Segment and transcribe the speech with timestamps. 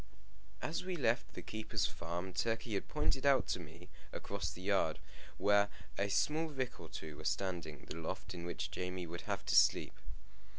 [0.63, 4.97] As we left the keeper's farm, Turkey had pointed out to me, across the yard,
[5.37, 9.45] where a small rick or two were standing, the loft in which Jamie would have
[9.45, 9.93] to sleep.